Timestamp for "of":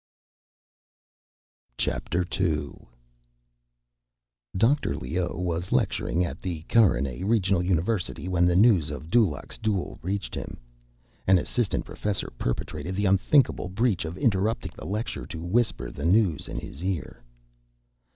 8.89-9.11, 14.03-14.17